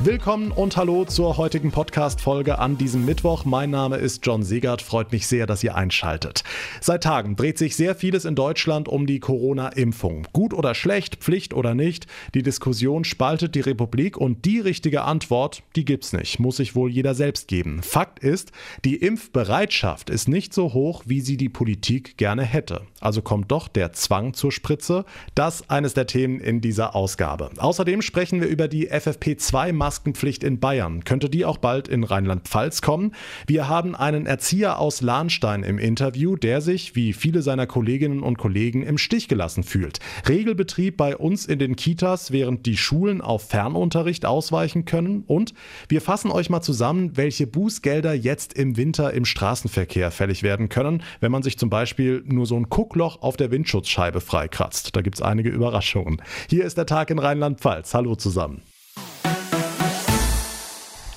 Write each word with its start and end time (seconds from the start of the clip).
Willkommen 0.00 0.50
und 0.50 0.76
hallo 0.76 1.04
zur 1.04 1.36
heutigen 1.36 1.70
Podcast-Folge 1.70 2.58
an 2.58 2.76
diesem 2.76 3.04
Mittwoch. 3.04 3.44
Mein 3.44 3.70
Name 3.70 3.96
ist 3.96 4.26
John 4.26 4.42
Segert. 4.42 4.82
Freut 4.82 5.12
mich 5.12 5.28
sehr, 5.28 5.46
dass 5.46 5.62
ihr 5.62 5.76
einschaltet. 5.76 6.42
Seit 6.80 7.04
Tagen 7.04 7.36
dreht 7.36 7.58
sich 7.58 7.76
sehr 7.76 7.94
vieles 7.94 8.24
in 8.24 8.34
Deutschland 8.34 8.88
um 8.88 9.06
die 9.06 9.20
Corona-Impfung. 9.20 10.26
Gut 10.32 10.52
oder 10.52 10.74
schlecht, 10.74 11.16
Pflicht 11.16 11.54
oder 11.54 11.74
nicht, 11.76 12.08
die 12.34 12.42
Diskussion 12.42 13.04
spaltet 13.04 13.54
die 13.54 13.60
Republik 13.60 14.16
und 14.16 14.44
die 14.44 14.58
richtige 14.58 15.02
Antwort, 15.02 15.62
die 15.76 15.84
gibt's 15.84 16.12
nicht. 16.12 16.40
Muss 16.40 16.56
sich 16.56 16.74
wohl 16.74 16.90
jeder 16.90 17.14
selbst 17.14 17.46
geben. 17.46 17.80
Fakt 17.82 18.18
ist, 18.18 18.50
die 18.84 18.96
Impfbereitschaft 18.96 20.10
ist 20.10 20.28
nicht 20.28 20.52
so 20.52 20.74
hoch, 20.74 21.04
wie 21.06 21.20
sie 21.20 21.36
die 21.36 21.48
Politik 21.48 22.16
gerne 22.16 22.42
hätte. 22.42 22.82
Also 23.00 23.22
kommt 23.22 23.52
doch 23.52 23.68
der 23.68 23.92
Zwang 23.92 24.34
zur 24.34 24.50
Spritze. 24.50 25.04
Das 25.36 25.70
eines 25.70 25.94
der 25.94 26.08
Themen 26.08 26.40
in 26.40 26.60
dieser 26.60 26.96
Ausgabe. 26.96 27.50
Außerdem 27.58 28.02
sprechen 28.02 28.40
wir 28.40 28.48
über 28.48 28.66
die 28.66 28.90
FFP2 28.90 29.72
Maskenpflicht 29.84 30.42
in 30.44 30.60
Bayern. 30.60 31.04
Könnte 31.04 31.28
die 31.28 31.44
auch 31.44 31.58
bald 31.58 31.88
in 31.88 32.04
Rheinland-Pfalz 32.04 32.80
kommen? 32.80 33.12
Wir 33.46 33.68
haben 33.68 33.94
einen 33.94 34.24
Erzieher 34.24 34.78
aus 34.78 35.02
Lahnstein 35.02 35.62
im 35.62 35.76
Interview, 35.76 36.36
der 36.36 36.62
sich, 36.62 36.96
wie 36.96 37.12
viele 37.12 37.42
seiner 37.42 37.66
Kolleginnen 37.66 38.22
und 38.22 38.38
Kollegen, 38.38 38.82
im 38.82 38.96
Stich 38.96 39.28
gelassen 39.28 39.62
fühlt. 39.62 39.98
Regelbetrieb 40.26 40.96
bei 40.96 41.18
uns 41.18 41.44
in 41.44 41.58
den 41.58 41.76
Kitas, 41.76 42.32
während 42.32 42.64
die 42.64 42.78
Schulen 42.78 43.20
auf 43.20 43.50
Fernunterricht 43.50 44.24
ausweichen 44.24 44.86
können. 44.86 45.22
Und 45.26 45.52
wir 45.90 46.00
fassen 46.00 46.30
euch 46.30 46.48
mal 46.48 46.62
zusammen, 46.62 47.18
welche 47.18 47.46
Bußgelder 47.46 48.14
jetzt 48.14 48.54
im 48.54 48.78
Winter 48.78 49.12
im 49.12 49.26
Straßenverkehr 49.26 50.10
fällig 50.10 50.42
werden 50.42 50.70
können, 50.70 51.02
wenn 51.20 51.30
man 51.30 51.42
sich 51.42 51.58
zum 51.58 51.68
Beispiel 51.68 52.24
nur 52.24 52.46
so 52.46 52.56
ein 52.56 52.70
Guckloch 52.70 53.20
auf 53.20 53.36
der 53.36 53.50
Windschutzscheibe 53.50 54.22
freikratzt. 54.22 54.96
Da 54.96 55.02
gibt 55.02 55.16
es 55.16 55.20
einige 55.20 55.50
Überraschungen. 55.50 56.22
Hier 56.48 56.64
ist 56.64 56.78
der 56.78 56.86
Tag 56.86 57.10
in 57.10 57.18
Rheinland-Pfalz. 57.18 57.92
Hallo 57.92 58.14
zusammen. 58.14 58.62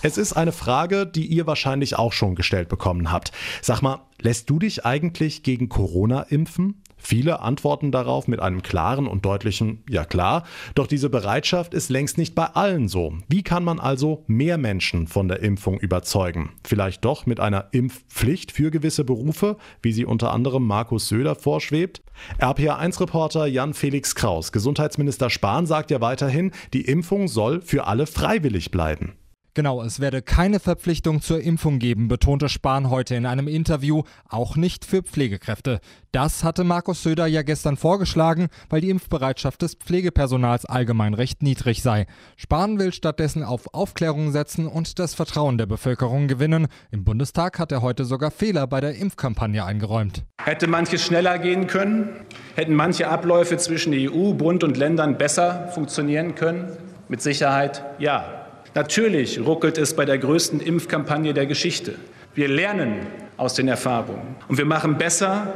Es 0.08 0.18
ist 0.18 0.32
eine 0.32 0.54
Frage, 0.54 1.06
die 1.06 1.26
ihr 1.26 1.48
wahrscheinlich 1.48 1.98
auch 1.98 2.14
schon 2.14 2.36
gestellt 2.36 2.70
bekommen 2.70 3.12
habt. 3.12 3.34
Sag 3.62 3.82
mal, 3.82 4.06
lässt 4.22 4.50
du 4.50 4.58
dich 4.58 4.86
eigentlich 4.86 5.44
gegen 5.44 5.68
Corona 5.68 6.22
impfen? 6.22 6.82
Viele 6.96 7.42
antworten 7.42 7.92
darauf 7.92 8.30
mit 8.30 8.40
einem 8.40 8.64
klaren 8.64 9.06
und 9.06 9.26
deutlichen 9.26 9.84
Ja 9.90 10.06
klar, 10.06 10.46
doch 10.76 10.88
diese 10.88 11.10
Bereitschaft 11.10 11.74
ist 11.74 11.90
längst 11.90 12.18
nicht 12.18 12.36
bei 12.36 12.46
allen 12.46 12.88
so. 12.88 13.18
Wie 13.28 13.44
kann 13.44 13.66
man 13.66 13.82
also 13.82 14.24
mehr 14.28 14.58
Menschen 14.58 15.08
von 15.08 15.28
der 15.28 15.42
Impfung 15.42 15.78
überzeugen? 15.78 16.52
Vielleicht 16.66 17.04
doch 17.04 17.26
mit 17.26 17.42
einer 17.42 17.68
Impfpflicht 17.74 18.54
für 18.54 18.72
gewisse 18.72 19.04
Berufe, 19.04 19.58
wie 19.82 19.92
sie 19.92 20.06
unter 20.06 20.32
anderem 20.32 20.66
Markus 20.66 21.10
Söder 21.10 21.36
vorschwebt? 21.36 22.02
RPA1-Reporter 22.40 23.46
Jan 23.46 23.74
Felix 23.74 24.16
Kraus, 24.16 24.54
Gesundheitsminister 24.54 25.30
Spahn 25.30 25.66
sagt 25.66 25.92
ja 25.92 26.00
weiterhin, 26.00 26.54
die 26.72 26.86
Impfung 26.86 27.28
soll 27.28 27.60
für 27.62 27.88
alle 27.88 28.08
freiwillig 28.08 28.72
bleiben. 28.72 29.18
Genau, 29.58 29.82
es 29.82 30.00
werde 30.00 30.22
keine 30.22 30.60
Verpflichtung 30.60 31.20
zur 31.20 31.42
Impfung 31.42 31.80
geben, 31.80 32.10
betonte 32.10 32.48
Spahn 32.48 32.92
heute 32.92 33.16
in 33.16 33.26
einem 33.26 33.48
Interview, 33.48 34.04
auch 34.30 34.56
nicht 34.56 34.86
für 34.86 35.02
Pflegekräfte. 35.02 35.80
Das 36.12 36.44
hatte 36.44 36.64
Markus 36.64 37.02
Söder 37.02 37.26
ja 37.26 37.42
gestern 37.42 37.76
vorgeschlagen, 37.76 38.50
weil 38.70 38.82
die 38.82 38.92
Impfbereitschaft 38.92 39.64
des 39.64 39.74
Pflegepersonals 39.74 40.66
allgemein 40.66 41.16
recht 41.16 41.42
niedrig 41.42 41.82
sei. 41.82 42.06
Spahn 42.36 42.78
will 42.78 42.94
stattdessen 42.94 43.42
auf 43.42 43.74
Aufklärung 43.74 44.32
setzen 44.32 44.68
und 44.68 45.00
das 45.00 45.16
Vertrauen 45.16 45.58
der 45.58 45.66
Bevölkerung 45.66 46.28
gewinnen. 46.28 46.68
Im 46.92 47.04
Bundestag 47.04 47.58
hat 47.58 47.72
er 47.72 47.82
heute 47.82 48.06
sogar 48.06 48.30
Fehler 48.30 48.68
bei 48.68 48.80
der 48.80 48.94
Impfkampagne 48.94 49.66
eingeräumt. 49.66 50.24
Hätte 50.40 50.68
manches 50.68 51.04
schneller 51.04 51.40
gehen 51.40 51.66
können? 51.66 52.10
Hätten 52.54 52.76
manche 52.76 53.08
Abläufe 53.08 53.58
zwischen 53.58 53.92
EU, 53.96 54.34
Bund 54.34 54.64
und 54.64 54.78
Ländern 54.78 55.18
besser 55.18 55.70
funktionieren 55.70 56.36
können? 56.36 56.78
Mit 57.10 57.24
Sicherheit 57.24 57.84
ja. 57.98 58.37
Natürlich 58.78 59.40
ruckelt 59.44 59.80
es 59.80 59.96
bei 59.96 60.06
der 60.06 60.20
größten 60.20 60.60
Impfkampagne 60.60 61.34
der 61.34 61.48
Geschichte. 61.48 61.96
Wir 62.36 62.48
lernen 62.48 63.08
aus 63.36 63.56
den 63.56 63.68
Erfahrungen 63.68 64.36
und 64.50 64.60
wir 64.60 64.66
machen 64.66 65.00
besser, 65.00 65.52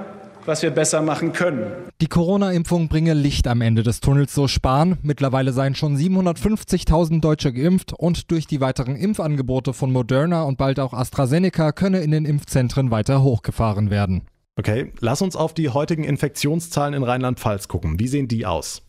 was 0.48 0.64
wir 0.64 0.72
besser 0.72 1.04
machen 1.04 1.32
können. 1.32 1.72
Die 2.02 2.08
Corona-Impfung 2.08 2.88
bringe 2.88 3.14
Licht 3.14 3.48
am 3.48 3.62
Ende 3.62 3.84
des 3.84 4.00
Tunnels, 4.00 4.34
so 4.34 4.48
Spahn. 4.48 4.98
Mittlerweile 5.04 5.54
seien 5.54 5.76
schon 5.76 5.96
750.000 5.98 7.22
Deutsche 7.22 7.54
geimpft 7.54 7.94
und 7.94 8.32
durch 8.32 8.48
die 8.48 8.60
weiteren 8.60 8.96
Impfangebote 8.96 9.74
von 9.74 9.92
Moderna 9.92 10.42
und 10.42 10.58
bald 10.58 10.80
auch 10.80 10.94
AstraZeneca 10.94 11.74
könne 11.74 12.00
in 12.00 12.10
den 12.10 12.26
Impfzentren 12.26 12.90
weiter 12.90 13.22
hochgefahren 13.22 13.92
werden. 13.92 14.24
Okay, 14.56 14.94
lass 15.00 15.22
uns 15.22 15.36
auf 15.36 15.54
die 15.54 15.70
heutigen 15.70 16.06
Infektionszahlen 16.06 16.96
in 16.96 17.04
Rheinland-Pfalz 17.04 17.68
gucken. 17.68 18.00
Wie 18.00 18.08
sehen 18.08 18.28
die 18.28 18.48
aus? 18.48 18.82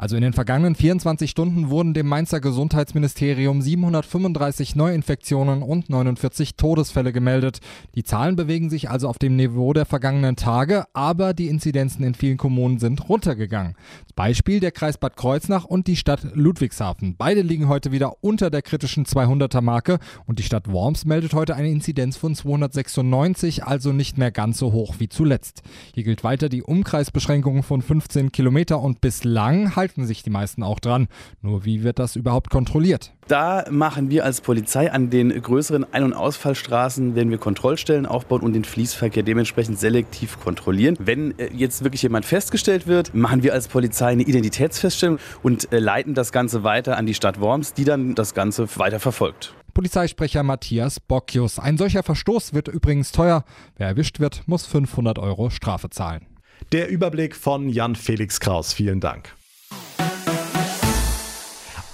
Also 0.00 0.16
in 0.16 0.22
den 0.22 0.32
vergangenen 0.32 0.76
24 0.76 1.30
Stunden 1.30 1.68
wurden 1.68 1.92
dem 1.92 2.06
Mainzer 2.06 2.40
Gesundheitsministerium 2.40 3.60
735 3.60 4.74
Neuinfektionen 4.74 5.60
und 5.60 5.90
49 5.90 6.54
Todesfälle 6.56 7.12
gemeldet. 7.12 7.58
Die 7.94 8.02
Zahlen 8.02 8.34
bewegen 8.34 8.70
sich 8.70 8.88
also 8.88 9.10
auf 9.10 9.18
dem 9.18 9.36
Niveau 9.36 9.74
der 9.74 9.84
vergangenen 9.84 10.36
Tage, 10.36 10.84
aber 10.94 11.34
die 11.34 11.48
Inzidenzen 11.48 12.02
in 12.02 12.14
vielen 12.14 12.38
Kommunen 12.38 12.78
sind 12.78 13.10
runtergegangen. 13.10 13.74
Beispiel 14.16 14.58
der 14.60 14.70
Kreis 14.72 14.96
Bad 14.96 15.18
Kreuznach 15.18 15.66
und 15.66 15.86
die 15.86 15.96
Stadt 15.96 16.26
Ludwigshafen. 16.32 17.16
Beide 17.18 17.42
liegen 17.42 17.68
heute 17.68 17.92
wieder 17.92 18.22
unter 18.22 18.48
der 18.48 18.62
kritischen 18.62 19.04
200er 19.04 19.60
Marke 19.60 19.98
und 20.24 20.38
die 20.38 20.44
Stadt 20.44 20.72
Worms 20.72 21.04
meldet 21.04 21.34
heute 21.34 21.56
eine 21.56 21.68
Inzidenz 21.68 22.16
von 22.16 22.34
296, 22.34 23.64
also 23.64 23.92
nicht 23.92 24.16
mehr 24.16 24.30
ganz 24.30 24.56
so 24.56 24.72
hoch 24.72 24.94
wie 24.96 25.10
zuletzt. 25.10 25.60
Hier 25.92 26.04
gilt 26.04 26.24
weiter 26.24 26.48
die 26.48 26.62
Umkreisbeschränkung 26.62 27.62
von 27.62 27.82
15 27.82 28.32
Kilometer 28.32 28.80
und 28.80 29.02
bislang 29.02 29.76
halten 29.76 29.89
halten 29.90 30.06
sich 30.06 30.22
die 30.22 30.30
meisten 30.30 30.62
auch 30.62 30.78
dran. 30.78 31.08
Nur 31.42 31.64
wie 31.64 31.82
wird 31.82 31.98
das 31.98 32.14
überhaupt 32.14 32.50
kontrolliert? 32.50 33.12
Da 33.26 33.64
machen 33.70 34.10
wir 34.10 34.24
als 34.24 34.40
Polizei 34.40 34.90
an 34.90 35.10
den 35.10 35.30
größeren 35.30 35.92
Ein- 35.92 36.04
und 36.04 36.12
Ausfallstraßen, 36.12 37.14
werden 37.14 37.30
wir 37.30 37.38
Kontrollstellen 37.38 38.06
aufbauen 38.06 38.40
und 38.40 38.52
den 38.52 38.64
Fließverkehr 38.64 39.22
dementsprechend 39.22 39.78
selektiv 39.78 40.38
kontrollieren. 40.40 40.96
Wenn 41.00 41.36
äh, 41.38 41.50
jetzt 41.52 41.82
wirklich 41.82 42.02
jemand 42.02 42.24
festgestellt 42.24 42.86
wird, 42.86 43.14
machen 43.14 43.42
wir 43.42 43.52
als 43.52 43.68
Polizei 43.68 44.12
eine 44.12 44.22
Identitätsfeststellung 44.22 45.18
und 45.42 45.72
äh, 45.72 45.78
leiten 45.80 46.14
das 46.14 46.30
Ganze 46.30 46.62
weiter 46.62 46.96
an 46.96 47.06
die 47.06 47.14
Stadt 47.14 47.40
Worms, 47.40 47.74
die 47.74 47.84
dann 47.84 48.14
das 48.14 48.34
Ganze 48.34 48.68
weiter 48.76 49.00
verfolgt. 49.00 49.54
Polizeisprecher 49.74 50.42
Matthias 50.42 51.00
Bockius. 51.00 51.58
Ein 51.58 51.78
solcher 51.78 52.02
Verstoß 52.02 52.54
wird 52.54 52.68
übrigens 52.68 53.12
teuer. 53.12 53.44
Wer 53.76 53.88
erwischt 53.88 54.20
wird, 54.20 54.42
muss 54.46 54.66
500 54.66 55.18
Euro 55.18 55.50
Strafe 55.50 55.90
zahlen. 55.90 56.26
Der 56.72 56.88
Überblick 56.88 57.34
von 57.34 57.68
Jan 57.68 57.96
Felix 57.96 58.38
Kraus. 58.40 58.72
Vielen 58.72 59.00
Dank. 59.00 59.34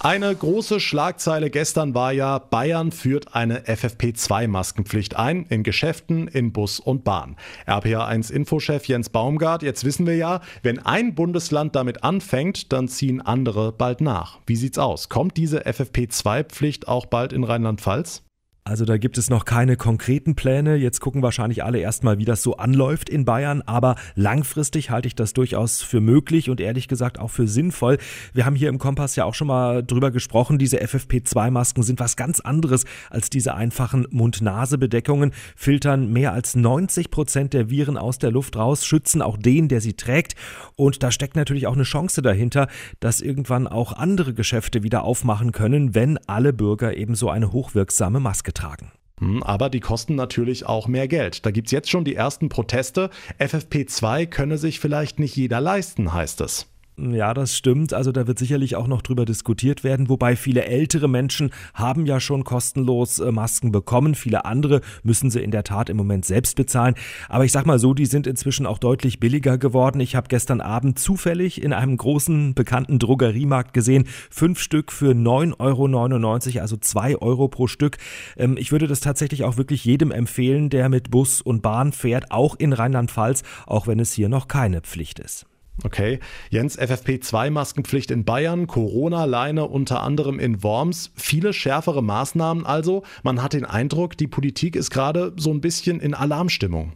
Eine 0.07 0.33
große 0.33 0.79
Schlagzeile 0.79 1.49
gestern 1.49 1.93
war 1.93 2.13
ja, 2.13 2.39
Bayern 2.39 2.93
führt 2.93 3.35
eine 3.35 3.65
FFP2-Maskenpflicht 3.65 5.17
ein, 5.17 5.45
in 5.49 5.63
Geschäften, 5.63 6.29
in 6.29 6.53
Bus 6.53 6.79
und 6.79 7.03
Bahn. 7.03 7.35
RPA1-Infochef 7.67 8.85
Jens 8.87 9.09
Baumgart, 9.09 9.63
jetzt 9.63 9.83
wissen 9.83 10.07
wir 10.07 10.15
ja, 10.15 10.39
wenn 10.63 10.79
ein 10.79 11.13
Bundesland 11.13 11.75
damit 11.75 12.05
anfängt, 12.05 12.71
dann 12.71 12.87
ziehen 12.87 13.19
andere 13.19 13.73
bald 13.73 13.99
nach. 13.99 14.39
Wie 14.45 14.55
sieht's 14.55 14.77
aus? 14.77 15.09
Kommt 15.09 15.35
diese 15.35 15.67
FFP2-Pflicht 15.67 16.87
auch 16.87 17.07
bald 17.07 17.33
in 17.33 17.43
Rheinland-Pfalz? 17.43 18.23
Also 18.67 18.83
da 18.83 18.97
gibt 18.97 19.17
es 19.17 19.29
noch 19.29 19.45
keine 19.45 19.77
konkreten 19.77 20.35
Pläne. 20.35 20.75
Jetzt 20.75 20.99
gucken 20.99 21.21
wahrscheinlich 21.21 21.63
alle 21.63 21.79
erstmal, 21.79 22.17
wie 22.17 22.25
das 22.25 22.43
so 22.43 22.57
anläuft 22.57 23.09
in 23.09 23.23
Bayern. 23.23 23.61
Aber 23.61 23.95
langfristig 24.15 24.89
halte 24.89 25.07
ich 25.07 25.15
das 25.15 25.31
durchaus 25.31 25.81
für 25.81 26.01
möglich 26.01 26.49
und 26.49 26.59
ehrlich 26.59 26.89
gesagt 26.89 27.17
auch 27.17 27.29
für 27.29 27.47
sinnvoll. 27.47 27.97
Wir 28.33 28.45
haben 28.45 28.57
hier 28.57 28.67
im 28.67 28.77
Kompass 28.77 29.15
ja 29.15 29.23
auch 29.23 29.35
schon 29.35 29.47
mal 29.47 29.83
drüber 29.83 30.11
gesprochen. 30.11 30.57
Diese 30.57 30.81
FFP2-Masken 30.81 31.81
sind 31.81 32.01
was 32.01 32.17
ganz 32.17 32.41
anderes 32.41 32.83
als 33.09 33.29
diese 33.29 33.55
einfachen 33.55 34.05
Mund-Nase-Bedeckungen, 34.09 35.31
filtern 35.55 36.11
mehr 36.11 36.33
als 36.33 36.57
90 36.57 37.09
Prozent 37.09 37.53
der 37.53 37.69
Viren 37.69 37.97
aus 37.97 38.17
der 38.17 38.31
Luft 38.31 38.57
raus, 38.57 38.85
schützen 38.85 39.21
auch 39.21 39.37
den, 39.37 39.69
der 39.69 39.79
sie 39.79 39.93
trägt. 39.93 40.35
Und 40.75 41.03
da 41.03 41.11
steckt 41.11 41.37
natürlich 41.37 41.67
auch 41.67 41.75
eine 41.75 41.83
Chance 41.83 42.21
dahinter, 42.21 42.67
dass 42.99 43.21
irgendwann 43.21 43.65
auch 43.65 43.93
andere 43.93 44.33
Geschäfte 44.33 44.83
wieder 44.83 45.05
aufmachen 45.05 45.53
können, 45.53 45.95
wenn 45.95 46.17
alle 46.27 46.51
Bürger 46.51 46.97
eben 46.97 47.15
so 47.15 47.29
eine 47.29 47.53
hochwirksame 47.53 48.19
Maske 48.19 48.56
getragen. 48.57 48.91
Hm, 49.19 49.41
aber 49.43 49.69
die 49.69 49.79
kosten 49.79 50.15
natürlich 50.15 50.65
auch 50.65 50.87
mehr 50.87 51.07
Geld. 51.07 51.45
Da 51.45 51.51
gibt 51.51 51.67
es 51.67 51.71
jetzt 51.71 51.89
schon 51.89 52.05
die 52.05 52.15
ersten 52.15 52.49
Proteste. 52.49 53.09
FFP2 53.39 54.27
könne 54.27 54.57
sich 54.57 54.79
vielleicht 54.79 55.19
nicht 55.19 55.35
jeder 55.35 55.59
leisten, 55.61 56.13
heißt 56.13 56.41
es. 56.41 56.67
Ja, 56.99 57.35
das 57.35 57.55
stimmt. 57.55 57.93
Also 57.93 58.11
da 58.11 58.25
wird 58.25 58.39
sicherlich 58.39 58.75
auch 58.75 58.87
noch 58.87 59.03
drüber 59.03 59.25
diskutiert 59.25 59.83
werden, 59.83 60.09
wobei 60.09 60.35
viele 60.35 60.65
ältere 60.65 61.07
Menschen 61.07 61.51
haben 61.75 62.07
ja 62.07 62.19
schon 62.19 62.43
kostenlos 62.43 63.19
äh, 63.19 63.31
Masken 63.31 63.71
bekommen. 63.71 64.15
Viele 64.15 64.45
andere 64.45 64.81
müssen 65.03 65.29
sie 65.29 65.41
in 65.41 65.51
der 65.51 65.63
Tat 65.63 65.91
im 65.91 65.97
Moment 65.97 66.25
selbst 66.25 66.55
bezahlen. 66.55 66.95
Aber 67.29 67.45
ich 67.45 67.51
sag 67.51 67.67
mal 67.67 67.77
so, 67.77 67.93
die 67.93 68.07
sind 68.07 68.25
inzwischen 68.25 68.65
auch 68.65 68.79
deutlich 68.79 69.19
billiger 69.19 69.59
geworden. 69.59 69.99
Ich 69.99 70.15
habe 70.15 70.27
gestern 70.27 70.59
Abend 70.59 70.97
zufällig 70.97 71.61
in 71.61 71.71
einem 71.71 71.97
großen 71.97 72.55
bekannten 72.55 72.97
Drogeriemarkt 72.97 73.75
gesehen, 73.75 74.05
fünf 74.31 74.59
Stück 74.59 74.91
für 74.91 75.11
9,99 75.11 75.59
Euro, 75.59 76.61
also 76.61 76.77
zwei 76.77 77.15
Euro 77.15 77.47
pro 77.47 77.67
Stück. 77.67 77.97
Ähm, 78.37 78.57
ich 78.57 78.71
würde 78.71 78.87
das 78.87 79.01
tatsächlich 79.01 79.43
auch 79.43 79.57
wirklich 79.57 79.85
jedem 79.85 80.09
empfehlen, 80.09 80.71
der 80.71 80.89
mit 80.89 81.11
Bus 81.11 81.41
und 81.41 81.61
Bahn 81.61 81.91
fährt, 81.91 82.31
auch 82.31 82.55
in 82.55 82.73
Rheinland-Pfalz, 82.73 83.43
auch 83.67 83.85
wenn 83.85 83.99
es 83.99 84.13
hier 84.13 84.29
noch 84.29 84.47
keine 84.47 84.81
Pflicht 84.81 85.19
ist. 85.19 85.45
Okay. 85.83 86.19
Jens, 86.49 86.77
FFP2-Maskenpflicht 86.79 88.11
in 88.11 88.25
Bayern, 88.25 88.67
Corona-Leine 88.67 89.65
unter 89.65 90.01
anderem 90.01 90.39
in 90.39 90.63
Worms. 90.63 91.11
Viele 91.15 91.53
schärfere 91.53 92.01
Maßnahmen 92.01 92.65
also. 92.65 93.03
Man 93.23 93.43
hat 93.43 93.53
den 93.53 93.65
Eindruck, 93.65 94.17
die 94.17 94.27
Politik 94.27 94.75
ist 94.75 94.89
gerade 94.89 95.33
so 95.37 95.51
ein 95.51 95.61
bisschen 95.61 95.99
in 95.99 96.13
Alarmstimmung. 96.13 96.93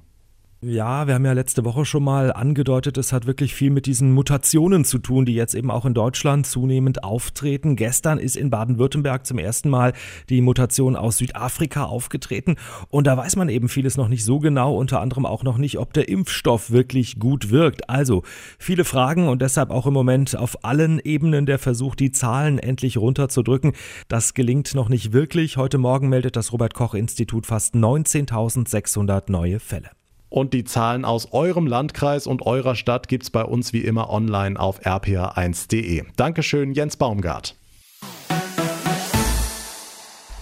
Ja, 0.63 1.07
wir 1.07 1.15
haben 1.15 1.25
ja 1.25 1.31
letzte 1.31 1.65
Woche 1.65 1.85
schon 1.85 2.03
mal 2.03 2.31
angedeutet, 2.31 2.95
es 2.99 3.11
hat 3.11 3.25
wirklich 3.25 3.55
viel 3.55 3.71
mit 3.71 3.87
diesen 3.87 4.11
Mutationen 4.11 4.85
zu 4.85 4.99
tun, 4.99 5.25
die 5.25 5.33
jetzt 5.33 5.55
eben 5.55 5.71
auch 5.71 5.85
in 5.87 5.95
Deutschland 5.95 6.45
zunehmend 6.45 7.03
auftreten. 7.03 7.75
Gestern 7.75 8.19
ist 8.19 8.37
in 8.37 8.51
Baden-Württemberg 8.51 9.25
zum 9.25 9.39
ersten 9.39 9.71
Mal 9.71 9.93
die 10.29 10.39
Mutation 10.41 10.95
aus 10.95 11.17
Südafrika 11.17 11.85
aufgetreten 11.85 12.57
und 12.89 13.07
da 13.07 13.17
weiß 13.17 13.37
man 13.37 13.49
eben 13.49 13.69
vieles 13.69 13.97
noch 13.97 14.07
nicht 14.07 14.23
so 14.23 14.37
genau, 14.37 14.75
unter 14.75 15.01
anderem 15.01 15.25
auch 15.25 15.41
noch 15.41 15.57
nicht, 15.57 15.79
ob 15.79 15.93
der 15.93 16.07
Impfstoff 16.07 16.69
wirklich 16.69 17.17
gut 17.17 17.49
wirkt. 17.49 17.89
Also 17.89 18.21
viele 18.59 18.85
Fragen 18.85 19.29
und 19.29 19.41
deshalb 19.41 19.71
auch 19.71 19.87
im 19.87 19.93
Moment 19.93 20.35
auf 20.35 20.63
allen 20.63 20.99
Ebenen 20.99 21.47
der 21.47 21.57
Versuch, 21.57 21.95
die 21.95 22.11
Zahlen 22.11 22.59
endlich 22.59 22.97
runterzudrücken. 22.97 23.71
Das 24.09 24.35
gelingt 24.35 24.75
noch 24.75 24.89
nicht 24.89 25.11
wirklich. 25.11 25.57
Heute 25.57 25.79
Morgen 25.79 26.07
meldet 26.07 26.35
das 26.35 26.53
Robert 26.53 26.75
Koch 26.75 26.93
Institut 26.93 27.47
fast 27.47 27.73
19.600 27.73 29.31
neue 29.31 29.59
Fälle. 29.59 29.89
Und 30.31 30.53
die 30.53 30.63
Zahlen 30.63 31.03
aus 31.03 31.33
eurem 31.33 31.67
Landkreis 31.67 32.25
und 32.25 32.41
eurer 32.43 32.75
Stadt 32.75 33.09
gibt 33.09 33.23
es 33.23 33.29
bei 33.29 33.43
uns 33.43 33.73
wie 33.73 33.81
immer 33.81 34.09
online 34.09 34.57
auf 34.57 34.81
rpa1.de. 34.85 36.05
Dankeschön, 36.15 36.71
Jens 36.71 36.95
Baumgart. 36.95 37.57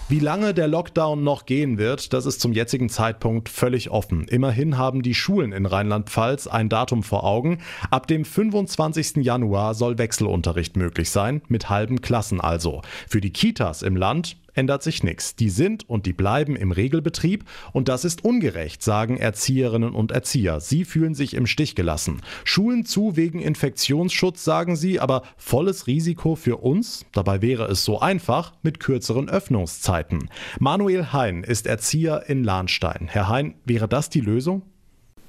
Wie 0.08 0.20
lange 0.20 0.54
der 0.54 0.68
Lockdown 0.68 1.24
noch 1.24 1.44
gehen 1.44 1.76
wird, 1.76 2.12
das 2.12 2.24
ist 2.24 2.40
zum 2.40 2.52
jetzigen 2.52 2.88
Zeitpunkt 2.88 3.48
völlig 3.48 3.90
offen. 3.90 4.26
Immerhin 4.28 4.78
haben 4.78 5.02
die 5.02 5.14
Schulen 5.14 5.52
in 5.52 5.66
Rheinland-Pfalz 5.66 6.46
ein 6.46 6.68
Datum 6.68 7.02
vor 7.02 7.24
Augen. 7.24 7.58
Ab 7.90 8.06
dem 8.06 8.24
25. 8.24 9.24
Januar 9.24 9.74
soll 9.74 9.98
Wechselunterricht 9.98 10.76
möglich 10.76 11.10
sein, 11.10 11.42
mit 11.48 11.68
halben 11.68 12.00
Klassen 12.00 12.40
also. 12.40 12.82
Für 13.08 13.20
die 13.20 13.32
Kitas 13.32 13.82
im 13.82 13.96
Land 13.96 14.36
ändert 14.54 14.82
sich 14.82 15.02
nichts. 15.02 15.36
Die 15.36 15.50
sind 15.50 15.88
und 15.88 16.06
die 16.06 16.12
bleiben 16.12 16.56
im 16.56 16.72
Regelbetrieb 16.72 17.44
und 17.72 17.88
das 17.88 18.04
ist 18.04 18.24
ungerecht, 18.24 18.82
sagen 18.82 19.16
Erzieherinnen 19.16 19.94
und 19.94 20.12
Erzieher. 20.12 20.60
Sie 20.60 20.84
fühlen 20.84 21.14
sich 21.14 21.34
im 21.34 21.46
Stich 21.46 21.74
gelassen. 21.74 22.20
Schulen 22.44 22.84
zu 22.84 23.16
wegen 23.16 23.40
Infektionsschutz, 23.40 24.44
sagen 24.44 24.76
sie, 24.76 25.00
aber 25.00 25.22
volles 25.36 25.86
Risiko 25.86 26.34
für 26.36 26.56
uns. 26.58 27.04
Dabei 27.12 27.42
wäre 27.42 27.64
es 27.64 27.84
so 27.84 28.00
einfach 28.00 28.52
mit 28.62 28.80
kürzeren 28.80 29.28
Öffnungszeiten. 29.28 30.28
Manuel 30.58 31.12
Hein 31.12 31.44
ist 31.44 31.66
Erzieher 31.66 32.24
in 32.28 32.44
Lahnstein. 32.44 33.08
Herr 33.08 33.28
Hein, 33.28 33.54
wäre 33.64 33.88
das 33.88 34.10
die 34.10 34.20
Lösung? 34.20 34.62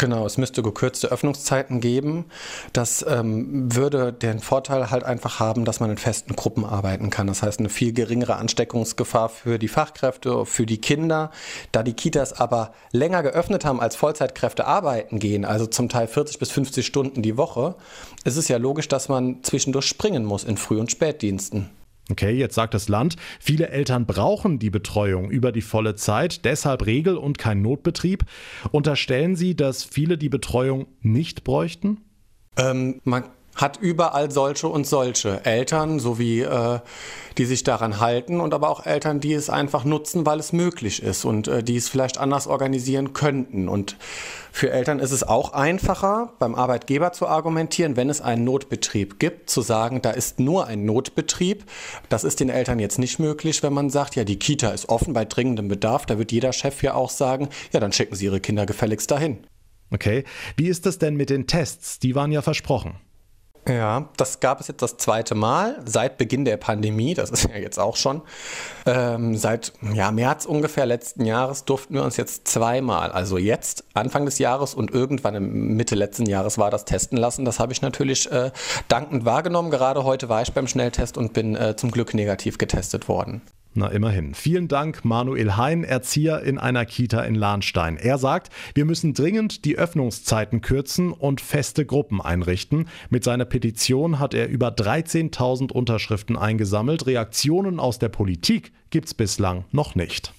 Genau, 0.01 0.25
es 0.25 0.39
müsste 0.39 0.63
gekürzte 0.63 1.11
Öffnungszeiten 1.11 1.79
geben. 1.79 2.25
Das 2.73 3.05
ähm, 3.07 3.71
würde 3.75 4.11
den 4.11 4.39
Vorteil 4.39 4.89
halt 4.89 5.03
einfach 5.03 5.39
haben, 5.39 5.63
dass 5.63 5.79
man 5.79 5.91
in 5.91 5.97
festen 5.99 6.35
Gruppen 6.35 6.65
arbeiten 6.65 7.11
kann. 7.11 7.27
Das 7.27 7.43
heißt, 7.43 7.59
eine 7.59 7.69
viel 7.69 7.93
geringere 7.93 8.37
Ansteckungsgefahr 8.37 9.29
für 9.29 9.59
die 9.59 9.67
Fachkräfte, 9.67 10.47
für 10.47 10.65
die 10.65 10.79
Kinder. 10.79 11.29
Da 11.71 11.83
die 11.83 11.93
Kitas 11.93 12.33
aber 12.33 12.73
länger 12.91 13.21
geöffnet 13.21 13.63
haben, 13.63 13.79
als 13.79 13.95
Vollzeitkräfte 13.95 14.65
arbeiten 14.65 15.19
gehen, 15.19 15.45
also 15.45 15.67
zum 15.67 15.87
Teil 15.87 16.07
40 16.07 16.39
bis 16.39 16.49
50 16.49 16.83
Stunden 16.83 17.21
die 17.21 17.37
Woche, 17.37 17.75
ist 18.23 18.37
es 18.37 18.47
ja 18.47 18.57
logisch, 18.57 18.87
dass 18.87 19.07
man 19.07 19.43
zwischendurch 19.43 19.85
springen 19.85 20.25
muss 20.25 20.43
in 20.43 20.57
Früh- 20.57 20.79
und 20.79 20.89
Spätdiensten. 20.89 21.69
Okay, 22.11 22.31
jetzt 22.31 22.55
sagt 22.55 22.73
das 22.73 22.89
Land, 22.89 23.15
viele 23.39 23.69
Eltern 23.69 24.05
brauchen 24.05 24.59
die 24.59 24.69
Betreuung 24.69 25.31
über 25.31 25.51
die 25.51 25.61
volle 25.61 25.95
Zeit, 25.95 26.43
deshalb 26.43 26.85
Regel 26.85 27.15
und 27.15 27.37
kein 27.37 27.61
Notbetrieb. 27.61 28.25
Unterstellen 28.71 29.35
Sie, 29.35 29.55
dass 29.55 29.83
viele 29.83 30.17
die 30.17 30.29
Betreuung 30.29 30.87
nicht 31.01 31.45
bräuchten? 31.45 32.01
Ähm, 32.57 32.99
man 33.05 33.23
hat 33.55 33.77
überall 33.77 34.31
solche 34.31 34.67
und 34.67 34.87
solche 34.87 35.45
Eltern, 35.45 35.99
sowie 35.99 36.41
äh, 36.41 36.79
die 37.37 37.45
sich 37.45 37.63
daran 37.63 37.99
halten 37.99 38.39
und 38.39 38.53
aber 38.53 38.69
auch 38.69 38.85
Eltern, 38.85 39.19
die 39.19 39.33
es 39.33 39.49
einfach 39.49 39.83
nutzen, 39.83 40.25
weil 40.25 40.39
es 40.39 40.53
möglich 40.53 41.01
ist 41.01 41.25
und 41.25 41.47
äh, 41.47 41.63
die 41.63 41.77
es 41.77 41.89
vielleicht 41.89 42.17
anders 42.17 42.47
organisieren 42.47 43.13
könnten. 43.13 43.67
Und 43.67 43.97
für 44.51 44.71
Eltern 44.71 44.99
ist 44.99 45.11
es 45.11 45.23
auch 45.23 45.53
einfacher, 45.53 46.33
beim 46.39 46.55
Arbeitgeber 46.55 47.13
zu 47.13 47.27
argumentieren, 47.27 47.95
wenn 47.95 48.09
es 48.09 48.21
einen 48.21 48.43
Notbetrieb 48.43 49.19
gibt, 49.19 49.49
zu 49.49 49.61
sagen, 49.61 50.01
da 50.01 50.11
ist 50.11 50.39
nur 50.39 50.67
ein 50.67 50.85
Notbetrieb. 50.85 51.65
Das 52.09 52.23
ist 52.23 52.39
den 52.39 52.49
Eltern 52.49 52.79
jetzt 52.79 52.99
nicht 52.99 53.19
möglich, 53.19 53.63
wenn 53.63 53.73
man 53.73 53.89
sagt, 53.89 54.15
ja, 54.15 54.23
die 54.23 54.39
Kita 54.39 54.69
ist 54.69 54.89
offen 54.89 55.13
bei 55.13 55.25
dringendem 55.25 55.67
Bedarf. 55.67 56.05
Da 56.05 56.17
wird 56.17 56.31
jeder 56.31 56.53
Chef 56.53 56.83
ja 56.83 56.95
auch 56.95 57.09
sagen, 57.09 57.49
ja, 57.71 57.79
dann 57.79 57.93
schicken 57.93 58.15
Sie 58.15 58.25
Ihre 58.25 58.41
Kinder 58.41 58.65
gefälligst 58.65 59.11
dahin. 59.11 59.39
Okay, 59.93 60.23
wie 60.55 60.69
ist 60.69 60.85
das 60.85 60.99
denn 60.99 61.15
mit 61.15 61.29
den 61.29 61.47
Tests? 61.47 61.99
Die 61.99 62.15
waren 62.15 62.31
ja 62.31 62.41
versprochen. 62.41 62.95
Ja, 63.67 64.09
das 64.17 64.39
gab 64.39 64.59
es 64.59 64.67
jetzt 64.69 64.81
das 64.81 64.97
zweite 64.97 65.35
Mal 65.35 65.79
seit 65.85 66.17
Beginn 66.17 66.45
der 66.45 66.57
Pandemie. 66.57 67.13
Das 67.13 67.29
ist 67.29 67.43
ja 67.43 67.57
jetzt 67.57 67.77
auch 67.79 67.95
schon. 67.95 68.23
Ähm, 68.87 69.37
seit 69.37 69.73
ja, 69.93 70.11
März 70.11 70.45
ungefähr 70.45 70.87
letzten 70.87 71.25
Jahres 71.25 71.63
durften 71.65 71.93
wir 71.93 72.03
uns 72.03 72.17
jetzt 72.17 72.47
zweimal, 72.47 73.11
also 73.11 73.37
jetzt 73.37 73.83
Anfang 73.93 74.25
des 74.25 74.39
Jahres 74.39 74.73
und 74.73 74.89
irgendwann 74.89 75.35
im 75.35 75.75
Mitte 75.75 75.93
letzten 75.93 76.25
Jahres 76.25 76.57
war 76.57 76.71
das 76.71 76.85
testen 76.85 77.17
lassen. 77.19 77.45
Das 77.45 77.59
habe 77.59 77.71
ich 77.71 77.83
natürlich 77.83 78.31
äh, 78.31 78.51
dankend 78.87 79.25
wahrgenommen. 79.25 79.69
Gerade 79.69 80.03
heute 80.03 80.27
war 80.27 80.41
ich 80.41 80.53
beim 80.53 80.67
Schnelltest 80.67 81.17
und 81.17 81.33
bin 81.33 81.55
äh, 81.55 81.75
zum 81.75 81.91
Glück 81.91 82.15
negativ 82.15 82.57
getestet 82.57 83.07
worden. 83.07 83.43
Na 83.73 83.87
immerhin. 83.87 84.33
Vielen 84.33 84.67
Dank, 84.67 85.05
Manuel 85.05 85.55
Hein, 85.55 85.85
Erzieher 85.85 86.41
in 86.41 86.57
einer 86.57 86.85
Kita 86.85 87.21
in 87.21 87.35
Lahnstein. 87.35 87.95
Er 87.95 88.17
sagt, 88.17 88.49
wir 88.75 88.83
müssen 88.83 89.13
dringend 89.13 89.63
die 89.63 89.77
Öffnungszeiten 89.77 90.59
kürzen 90.59 91.13
und 91.13 91.39
feste 91.39 91.85
Gruppen 91.85 92.19
einrichten. 92.19 92.89
Mit 93.09 93.23
seiner 93.23 93.45
Petition 93.45 94.19
hat 94.19 94.33
er 94.33 94.49
über 94.49 94.69
13.000 94.69 95.71
Unterschriften 95.71 96.35
eingesammelt. 96.35 97.05
Reaktionen 97.05 97.79
aus 97.79 97.97
der 97.97 98.09
Politik 98.09 98.73
gibt's 98.89 99.13
bislang 99.13 99.63
noch 99.71 99.95
nicht. 99.95 100.33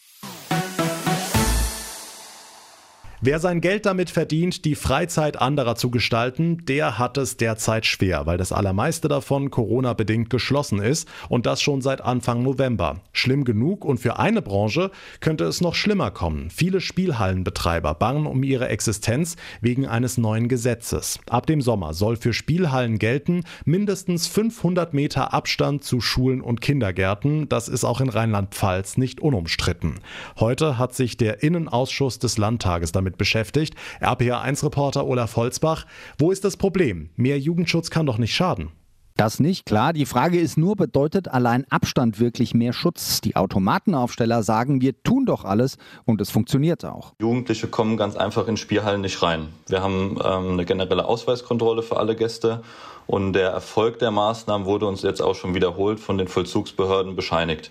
Wer 3.25 3.39
sein 3.39 3.61
Geld 3.61 3.87
damit 3.87 4.11
verdient, 4.11 4.65
die 4.65 4.75
Freizeit 4.75 5.41
anderer 5.41 5.77
zu 5.77 5.93
gestalten, 5.93 6.67
der 6.67 6.99
hat 6.99 7.17
es 7.17 7.37
derzeit 7.37 7.87
schwer, 7.87 8.27
weil 8.27 8.37
das 8.37 8.51
allermeiste 8.51 9.07
davon 9.07 9.53
Corona-bedingt 9.53 10.29
geschlossen 10.29 10.81
ist 10.81 11.09
und 11.29 11.47
das 11.47 11.63
schon 11.63 11.83
seit 11.83 12.01
Anfang 12.01 12.43
November. 12.43 13.01
Schlimm 13.13 13.45
genug 13.45 13.85
und 13.85 13.99
für 13.99 14.19
eine 14.19 14.43
Branche 14.43 14.91
könnte 15.21 15.45
es 15.45 15.61
noch 15.61 15.77
schlimmer 15.77 16.11
kommen. 16.11 16.51
Viele 16.51 16.81
Spielhallenbetreiber 16.81 17.95
bangen 17.95 18.27
um 18.27 18.43
ihre 18.43 18.69
Existenz 18.69 19.37
wegen 19.61 19.87
eines 19.87 20.19
neuen 20.19 20.49
Gesetzes. 20.49 21.21
Ab 21.31 21.47
dem 21.47 21.63
Sommer 21.63 21.95
soll 21.95 22.17
für 22.17 22.33
Spielhallen 22.33 22.99
gelten 22.99 23.45
mindestens 23.65 24.27
500 24.27 24.95
Meter 24.95 25.33
Abstand 25.33 25.85
zu 25.85 26.01
Schulen 26.01 26.41
und 26.41 26.61
Kindergärten. 26.61 27.49
Das 27.49 27.69
ist 27.69 27.85
auch 27.85 28.01
in 28.01 28.09
Rheinland-Pfalz 28.09 28.97
nicht 28.97 29.21
unumstritten. 29.21 30.01
Heute 30.41 30.77
hat 30.77 30.97
sich 30.97 31.17
der 31.17 31.45
Innenausschuss 31.45 32.19
des 32.19 32.37
Landtages 32.37 32.91
damit 32.91 33.12
damit 33.13 33.19
beschäftigt. 33.19 33.75
RPA1-Reporter 34.01 35.07
Olaf 35.07 35.37
Holzbach. 35.37 35.87
Wo 36.19 36.31
ist 36.31 36.45
das 36.45 36.57
Problem? 36.57 37.11
Mehr 37.17 37.39
Jugendschutz 37.39 37.91
kann 37.91 38.07
doch 38.07 38.19
nicht 38.19 38.35
schaden. 38.35 38.71
Das 39.15 39.41
nicht, 39.41 39.67
klar. 39.67 39.93
Die 39.93 40.07
Frage 40.07 40.41
ist 40.41 40.57
nur, 40.57 40.75
bedeutet 40.75 41.29
allein 41.29 41.67
Abstand 41.69 42.19
wirklich 42.19 42.55
mehr 42.55 42.73
Schutz? 42.73 43.21
Die 43.21 43.37
Automatenaufsteller 43.37 44.43
sagen, 44.43 44.81
wir 44.81 45.03
tun 45.03 45.27
doch 45.27 45.45
alles 45.45 45.77
und 46.07 46.23
es 46.23 46.31
funktioniert 46.31 46.87
auch. 46.87 47.13
Jugendliche 47.21 47.69
kommen 47.69 47.99
ganz 47.99 48.17
einfach 48.17 48.49
in 48.49 48.57
Spielhallen 48.57 49.03
nicht 49.03 49.23
rein. 49.23 49.49
Wir 49.69 49.83
haben 49.83 50.19
ähm, 50.25 50.53
eine 50.53 50.65
generelle 50.65 51.05
Ausweiskontrolle 51.05 51.83
für 51.83 51.99
alle 51.99 52.17
Gäste 52.17 52.63
und 53.07 53.33
der 53.33 53.51
Erfolg 53.51 53.99
der 53.99 54.11
Maßnahmen 54.11 54.67
wurde 54.67 54.87
uns 54.87 55.03
jetzt 55.03 55.21
auch 55.21 55.35
schon 55.35 55.55
wiederholt 55.55 56.01
von 56.01 56.19
den 56.19 56.29
Vollzugsbehörden 56.29 57.17
bescheinigt. 57.17 57.71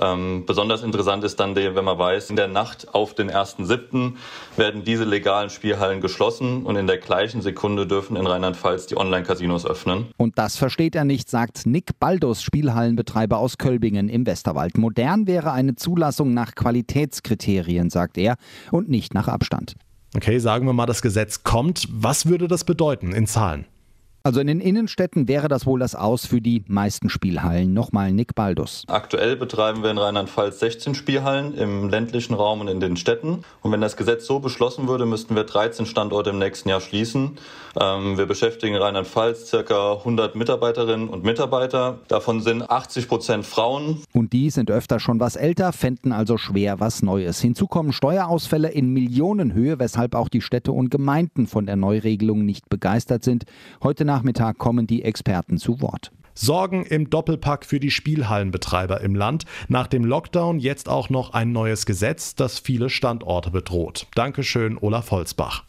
Ähm, 0.00 0.44
besonders 0.46 0.82
interessant 0.82 1.24
ist 1.24 1.40
dann, 1.40 1.56
wenn 1.56 1.84
man 1.84 1.98
weiß, 1.98 2.30
in 2.30 2.36
der 2.36 2.48
Nacht 2.48 2.94
auf 2.94 3.14
den 3.14 3.30
1.7. 3.30 4.14
werden 4.56 4.84
diese 4.84 5.04
legalen 5.04 5.50
Spielhallen 5.50 6.00
geschlossen 6.00 6.64
und 6.64 6.76
in 6.76 6.86
der 6.86 6.98
gleichen 6.98 7.42
Sekunde 7.42 7.86
dürfen 7.86 8.16
in 8.16 8.26
Rheinland-Pfalz 8.26 8.86
die 8.86 8.96
Online-Casinos 8.96 9.66
öffnen. 9.66 10.06
Und 10.16 10.38
das 10.38 10.56
versteht 10.56 10.94
er 10.94 11.04
nicht, 11.04 11.28
sagt 11.28 11.66
Nick 11.66 11.98
Baldus, 11.98 12.42
Spielhallenbetreiber 12.42 13.38
aus 13.38 13.58
Kölbingen 13.58 14.08
im 14.08 14.26
Westerwald. 14.26 14.78
Modern 14.78 15.26
wäre 15.26 15.52
eine 15.52 15.74
Zulassung 15.74 16.32
nach 16.34 16.54
Qualitätskriterien, 16.54 17.90
sagt 17.90 18.16
er, 18.16 18.36
und 18.70 18.88
nicht 18.88 19.12
nach 19.12 19.28
Abstand. 19.28 19.74
Okay, 20.16 20.38
sagen 20.38 20.66
wir 20.66 20.72
mal, 20.72 20.86
das 20.86 21.02
Gesetz 21.02 21.44
kommt. 21.44 21.86
Was 21.90 22.26
würde 22.26 22.48
das 22.48 22.64
bedeuten 22.64 23.12
in 23.12 23.26
Zahlen? 23.26 23.66
Also 24.22 24.40
in 24.40 24.48
den 24.48 24.60
Innenstädten 24.60 25.28
wäre 25.28 25.48
das 25.48 25.64
wohl 25.64 25.80
das 25.80 25.94
Aus 25.94 26.26
für 26.26 26.42
die 26.42 26.62
meisten 26.68 27.08
Spielhallen. 27.08 27.72
Nochmal 27.72 28.12
Nick 28.12 28.34
Baldus. 28.34 28.84
Aktuell 28.86 29.34
betreiben 29.34 29.82
wir 29.82 29.90
in 29.90 29.96
Rheinland-Pfalz 29.96 30.60
16 30.60 30.94
Spielhallen 30.94 31.54
im 31.54 31.88
ländlichen 31.88 32.34
Raum 32.34 32.60
und 32.60 32.68
in 32.68 32.80
den 32.80 32.98
Städten. 32.98 33.44
Und 33.62 33.72
wenn 33.72 33.80
das 33.80 33.96
Gesetz 33.96 34.26
so 34.26 34.38
beschlossen 34.38 34.88
würde, 34.88 35.06
müssten 35.06 35.36
wir 35.36 35.44
13 35.44 35.86
Standorte 35.86 36.30
im 36.30 36.38
nächsten 36.38 36.68
Jahr 36.68 36.82
schließen. 36.82 37.38
Ähm, 37.80 38.18
wir 38.18 38.26
beschäftigen 38.26 38.74
in 38.74 38.82
Rheinland-Pfalz 38.82 39.48
circa 39.48 39.94
100 39.94 40.36
Mitarbeiterinnen 40.36 41.08
und 41.08 41.24
Mitarbeiter. 41.24 42.00
Davon 42.08 42.42
sind 42.42 42.68
80 42.70 43.08
Prozent 43.08 43.46
Frauen. 43.46 44.02
Und 44.12 44.34
die 44.34 44.50
sind 44.50 44.70
öfter 44.70 45.00
schon 45.00 45.18
was 45.18 45.36
älter, 45.36 45.72
fänden 45.72 46.12
also 46.12 46.36
schwer 46.36 46.78
was 46.78 47.02
Neues. 47.02 47.40
Hinzu 47.40 47.66
kommen 47.66 47.94
Steuerausfälle 47.94 48.68
in 48.68 48.92
Millionenhöhe, 48.92 49.78
weshalb 49.78 50.14
auch 50.14 50.28
die 50.28 50.42
Städte 50.42 50.72
und 50.72 50.90
Gemeinden 50.90 51.46
von 51.46 51.64
der 51.64 51.76
Neuregelung 51.76 52.44
nicht 52.44 52.68
begeistert 52.68 53.24
sind. 53.24 53.44
Heute 53.82 54.04
Nachmittag 54.10 54.58
kommen 54.58 54.88
die 54.88 55.04
Experten 55.04 55.56
zu 55.56 55.80
Wort. 55.80 56.10
Sorgen 56.34 56.84
im 56.84 57.10
Doppelpack 57.10 57.64
für 57.64 57.78
die 57.78 57.92
Spielhallenbetreiber 57.92 59.02
im 59.02 59.14
Land. 59.14 59.44
Nach 59.68 59.86
dem 59.86 60.04
Lockdown 60.04 60.58
jetzt 60.58 60.88
auch 60.88 61.10
noch 61.10 61.32
ein 61.32 61.52
neues 61.52 61.86
Gesetz, 61.86 62.34
das 62.34 62.58
viele 62.58 62.90
Standorte 62.90 63.52
bedroht. 63.52 64.08
Dankeschön, 64.16 64.76
Olaf 64.80 65.12
Holzbach. 65.12 65.62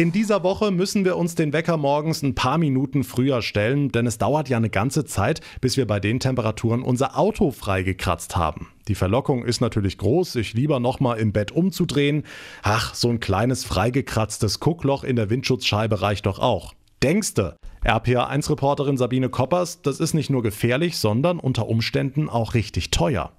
In 0.00 0.12
dieser 0.12 0.42
Woche 0.42 0.70
müssen 0.70 1.04
wir 1.04 1.18
uns 1.18 1.34
den 1.34 1.52
Wecker 1.52 1.76
morgens 1.76 2.22
ein 2.22 2.34
paar 2.34 2.56
Minuten 2.56 3.04
früher 3.04 3.42
stellen, 3.42 3.90
denn 3.90 4.06
es 4.06 4.16
dauert 4.16 4.48
ja 4.48 4.56
eine 4.56 4.70
ganze 4.70 5.04
Zeit, 5.04 5.42
bis 5.60 5.76
wir 5.76 5.86
bei 5.86 6.00
den 6.00 6.20
Temperaturen 6.20 6.80
unser 6.80 7.18
Auto 7.18 7.50
freigekratzt 7.50 8.34
haben. 8.34 8.68
Die 8.88 8.94
Verlockung 8.94 9.44
ist 9.44 9.60
natürlich 9.60 9.98
groß, 9.98 10.32
sich 10.32 10.54
lieber 10.54 10.80
nochmal 10.80 11.18
im 11.18 11.34
Bett 11.34 11.52
umzudrehen. 11.52 12.22
Ach, 12.62 12.94
so 12.94 13.10
ein 13.10 13.20
kleines 13.20 13.64
freigekratztes 13.64 14.58
Guckloch 14.58 15.04
in 15.04 15.16
der 15.16 15.28
Windschutzscheibe 15.28 16.00
reicht 16.00 16.24
doch 16.24 16.38
auch. 16.38 16.72
Denkste. 17.02 17.58
RPA1-Reporterin 17.84 18.96
Sabine 18.96 19.28
Koppers, 19.28 19.82
das 19.82 20.00
ist 20.00 20.14
nicht 20.14 20.30
nur 20.30 20.42
gefährlich, 20.42 20.96
sondern 20.96 21.38
unter 21.38 21.68
Umständen 21.68 22.30
auch 22.30 22.54
richtig 22.54 22.90
teuer 22.90 23.32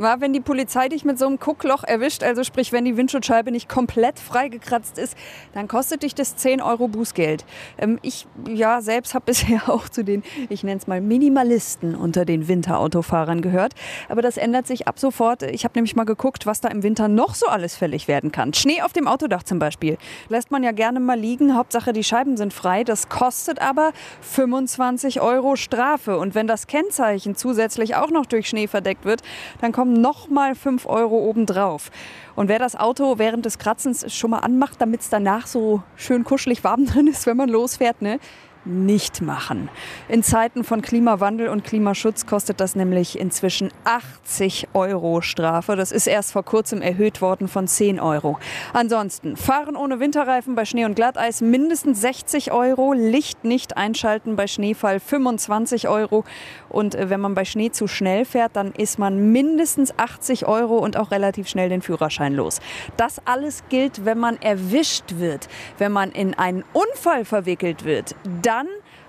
war, 0.00 0.20
wenn 0.20 0.32
die 0.32 0.40
Polizei 0.40 0.88
dich 0.88 1.04
mit 1.04 1.18
so 1.18 1.26
einem 1.26 1.38
Guckloch 1.38 1.84
erwischt, 1.84 2.22
also 2.22 2.44
sprich, 2.44 2.72
wenn 2.72 2.84
die 2.84 2.96
Windschutzscheibe 2.96 3.50
nicht 3.50 3.68
komplett 3.68 4.18
freigekratzt 4.18 4.98
ist, 4.98 5.16
dann 5.52 5.68
kostet 5.68 6.02
dich 6.02 6.14
das 6.14 6.36
10 6.36 6.60
Euro 6.60 6.88
Bußgeld. 6.88 7.44
Ähm, 7.78 7.98
ich 8.02 8.26
ja 8.48 8.80
selbst 8.80 9.14
habe 9.14 9.24
bisher 9.30 9.68
auch 9.68 9.88
zu 9.88 10.04
den, 10.04 10.22
ich 10.48 10.64
nenne 10.64 10.78
es 10.78 10.86
mal 10.86 11.00
Minimalisten 11.00 11.94
unter 11.94 12.24
den 12.24 12.48
Winterautofahrern 12.48 13.42
gehört. 13.42 13.74
Aber 14.08 14.22
das 14.22 14.36
ändert 14.36 14.66
sich 14.66 14.88
ab 14.88 14.98
sofort. 14.98 15.42
Ich 15.42 15.64
habe 15.64 15.72
nämlich 15.76 15.96
mal 15.96 16.04
geguckt, 16.04 16.46
was 16.46 16.60
da 16.60 16.68
im 16.68 16.82
Winter 16.82 17.08
noch 17.08 17.34
so 17.34 17.46
alles 17.46 17.76
fällig 17.76 18.08
werden 18.08 18.32
kann. 18.32 18.54
Schnee 18.54 18.82
auf 18.82 18.92
dem 18.92 19.06
Autodach 19.06 19.42
zum 19.42 19.58
Beispiel. 19.58 19.98
Lässt 20.28 20.50
man 20.50 20.62
ja 20.62 20.72
gerne 20.72 21.00
mal 21.00 21.18
liegen. 21.18 21.56
Hauptsache 21.56 21.92
die 21.92 22.04
Scheiben 22.04 22.36
sind 22.36 22.52
frei. 22.52 22.84
Das 22.84 23.08
kostet 23.08 23.60
aber 23.60 23.92
25 24.22 25.20
Euro 25.20 25.56
Strafe. 25.56 26.18
Und 26.18 26.34
wenn 26.34 26.46
das 26.46 26.66
Kennzeichen 26.66 27.34
zusätzlich 27.34 27.96
auch 27.96 28.10
noch 28.10 28.26
durch 28.26 28.48
Schnee 28.48 28.66
verdeckt 28.66 29.04
wird, 29.04 29.22
dann 29.60 29.72
kommen 29.72 29.89
kommen 29.90 30.00
nochmal 30.00 30.54
5 30.54 30.86
Euro 30.86 31.18
obendrauf. 31.28 31.90
Und 32.36 32.48
wer 32.48 32.58
das 32.58 32.76
Auto 32.76 33.18
während 33.18 33.44
des 33.44 33.58
Kratzens 33.58 34.14
schon 34.14 34.30
mal 34.30 34.38
anmacht, 34.38 34.80
damit 34.80 35.00
es 35.00 35.10
danach 35.10 35.46
so 35.46 35.82
schön 35.96 36.24
kuschelig 36.24 36.62
warm 36.64 36.86
drin 36.86 37.06
ist, 37.06 37.26
wenn 37.26 37.36
man 37.36 37.48
losfährt, 37.48 38.00
ne? 38.02 38.18
Nicht 38.64 39.22
machen. 39.22 39.68
In 40.08 40.22
Zeiten 40.22 40.64
von 40.64 40.82
Klimawandel 40.82 41.48
und 41.48 41.64
Klimaschutz 41.64 42.26
kostet 42.26 42.60
das 42.60 42.76
nämlich 42.76 43.18
inzwischen 43.18 43.70
80 43.84 44.68
Euro 44.74 45.20
Strafe. 45.22 45.76
Das 45.76 45.92
ist 45.92 46.06
erst 46.06 46.32
vor 46.32 46.44
kurzem 46.44 46.82
erhöht 46.82 47.22
worden 47.22 47.48
von 47.48 47.66
10 47.66 48.00
Euro. 48.00 48.38
Ansonsten 48.72 49.36
fahren 49.36 49.76
ohne 49.76 50.00
Winterreifen 50.00 50.54
bei 50.54 50.64
Schnee 50.64 50.84
und 50.84 50.94
Glatteis 50.94 51.40
mindestens 51.40 52.00
60 52.00 52.52
Euro, 52.52 52.92
Licht 52.92 53.44
nicht 53.44 53.76
einschalten 53.76 54.36
bei 54.36 54.46
Schneefall 54.46 55.00
25 55.00 55.88
Euro 55.88 56.24
und 56.68 56.94
äh, 56.94 57.10
wenn 57.10 57.20
man 57.20 57.34
bei 57.34 57.44
Schnee 57.44 57.70
zu 57.70 57.86
schnell 57.86 58.24
fährt, 58.24 58.56
dann 58.56 58.72
ist 58.72 58.98
man 58.98 59.32
mindestens 59.32 59.98
80 59.98 60.46
Euro 60.46 60.78
und 60.78 60.96
auch 60.96 61.10
relativ 61.10 61.48
schnell 61.48 61.68
den 61.68 61.82
Führerschein 61.82 62.34
los. 62.34 62.60
Das 62.96 63.20
alles 63.24 63.64
gilt, 63.68 64.04
wenn 64.04 64.18
man 64.18 64.40
erwischt 64.40 65.14
wird, 65.16 65.48
wenn 65.78 65.92
man 65.92 66.12
in 66.12 66.34
einen 66.34 66.64
Unfall 66.72 67.24
verwickelt 67.24 67.84
wird 67.84 68.14
dann 68.50 68.66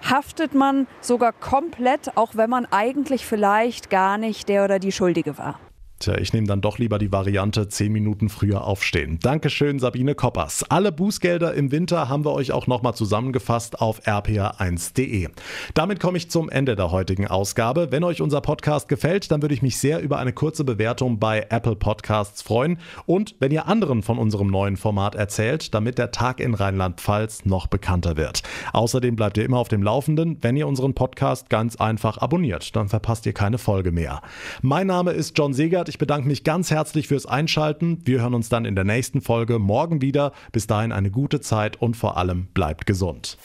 haftet 0.08 0.54
man 0.54 0.86
sogar 1.02 1.34
komplett, 1.34 2.16
auch 2.16 2.36
wenn 2.36 2.50
man 2.50 2.68
eigentlich 2.68 3.26
vielleicht 3.26 3.90
gar 3.90 4.20
nicht 4.20 4.50
der 4.50 4.66
oder 4.66 4.78
die 4.78 4.92
Schuldige 4.92 5.40
war. 5.40 5.60
Tja, 6.02 6.18
ich 6.18 6.34
nehme 6.34 6.48
dann 6.48 6.62
doch 6.62 6.80
lieber 6.80 6.98
die 6.98 7.12
Variante 7.12 7.68
10 7.68 7.92
Minuten 7.92 8.30
früher 8.30 8.66
aufstehen. 8.66 9.20
Dankeschön, 9.22 9.78
Sabine 9.78 10.16
Koppers. 10.16 10.66
Alle 10.68 10.92
Bußgelder 10.92 11.54
im 11.54 11.72
Winter 11.72 12.10
haben 12.10 12.26
wir 12.26 12.32
euch 12.34 12.52
auch 12.54 12.66
nochmal 12.66 12.96
zusammengefasst 12.96 13.80
auf 13.80 14.02
rpa1.de. 14.08 15.30
Damit 15.76 16.00
komme 16.00 16.18
ich 16.18 16.32
zum 16.32 16.50
Ende 16.50 16.76
der 16.76 16.90
heutigen 16.90 17.28
Ausgabe. 17.28 17.92
Wenn 17.92 18.04
euch 18.04 18.20
unser 18.20 18.42
Podcast 18.42 18.90
gefällt, 18.90 19.30
dann 19.30 19.44
würde 19.44 19.54
ich 19.54 19.62
mich 19.62 19.78
sehr 19.78 20.00
über 20.02 20.18
eine 20.18 20.34
kurze 20.34 20.64
Bewertung 20.64 21.20
bei 21.20 21.46
Apple 21.50 21.76
Podcasts 21.76 22.42
freuen 22.42 22.80
und 23.06 23.36
wenn 23.38 23.52
ihr 23.52 23.68
anderen 23.68 24.02
von 24.02 24.18
unserem 24.18 24.48
neuen 24.48 24.78
Format 24.78 25.14
erzählt, 25.14 25.72
damit 25.76 26.00
der 26.00 26.10
Tag 26.10 26.40
in 26.40 26.56
Rheinland-Pfalz 26.56 27.46
noch 27.46 27.68
bekannter 27.68 28.18
wird. 28.18 28.42
Außerdem 28.74 29.16
bleibt 29.16 29.38
ihr 29.38 29.46
immer 29.46 29.60
auf 29.60 29.68
dem 29.68 29.84
Laufenden, 29.84 30.40
wenn 30.42 30.58
ihr 30.58 30.68
unseren 30.68 30.96
Podcast 30.96 31.52
ganz 31.52 31.76
einfach 31.76 32.18
abonniert. 32.18 32.76
Dann 32.76 32.90
verpasst 32.90 33.28
ihr 33.28 33.34
keine 33.34 33.60
Folge 33.60 33.92
mehr. 33.92 34.24
Mein 34.64 34.88
Name 34.88 35.12
ist 35.12 35.38
John 35.38 35.54
Segert. 35.54 35.91
Ich 35.92 35.98
bedanke 35.98 36.26
mich 36.26 36.46
ganz 36.46 36.72
herzlich 36.72 37.10
fürs 37.10 37.26
Einschalten. 37.26 38.00
Wir 38.06 38.22
hören 38.22 38.34
uns 38.34 38.48
dann 38.48 38.64
in 38.64 38.76
der 38.76 38.86
nächsten 38.86 39.20
Folge 39.20 39.60
morgen 39.60 40.02
wieder. 40.02 40.32
Bis 40.54 40.66
dahin 40.66 40.94
eine 40.94 41.12
gute 41.12 41.42
Zeit 41.42 41.82
und 41.82 41.98
vor 41.98 42.16
allem 42.16 42.48
bleibt 42.54 42.86
gesund. 42.86 43.38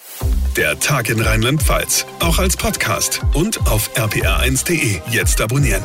Der 0.56 0.78
Tag 0.78 1.10
in 1.10 1.20
Rheinland-Pfalz, 1.20 2.06
auch 2.20 2.38
als 2.38 2.56
Podcast 2.56 3.20
und 3.34 3.60
auf 3.68 3.90
rpr1.de. 3.96 5.00
Jetzt 5.10 5.40
abonnieren. 5.40 5.82